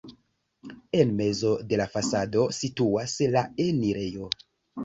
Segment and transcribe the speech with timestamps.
[1.03, 4.33] En mezo de la fasado situas la enirejo.